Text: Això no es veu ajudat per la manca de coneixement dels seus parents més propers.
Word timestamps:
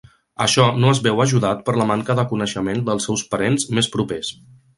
Això 0.43 0.63
no 0.83 0.93
es 0.95 1.01
veu 1.07 1.21
ajudat 1.25 1.61
per 1.67 1.75
la 1.81 1.87
manca 1.91 2.15
de 2.21 2.25
coneixement 2.33 2.83
dels 2.89 3.07
seus 3.11 3.27
parents 3.35 3.69
més 3.81 3.93
propers. 3.99 4.35